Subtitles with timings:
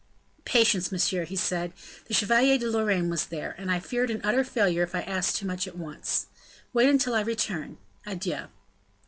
[0.45, 1.73] "Patience, monsieur," he said;
[2.07, 5.35] "the Chevalier de Lorraine was there, and I feared an utter failure if I asked
[5.35, 6.25] too much at once.
[6.73, 7.77] Wait until I return.
[8.03, 8.47] Adieu."